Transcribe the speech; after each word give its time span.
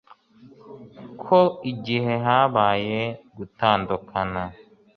ko 1.23 1.39
igihe 1.71 2.13
habaye 2.25 3.01
gutandukana 3.37 4.43